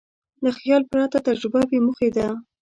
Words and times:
له 0.43 0.49
خیال 0.57 0.83
پرته 0.91 1.17
تجربه 1.27 1.61
بېموخې 1.69 2.09
ده. 2.15 2.27